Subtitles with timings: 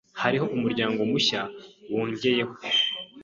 [0.21, 1.41] Hariho umuryango mushya
[1.93, 2.53] wongeyeho.